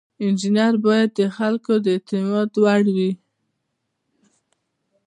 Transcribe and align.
انجینر 0.23 0.73
باید 0.85 1.09
د 1.19 1.21
خلکو 1.37 1.73
د 1.83 1.85
اعتماد 1.95 2.49
وړ 2.63 2.83
وي. 2.95 3.11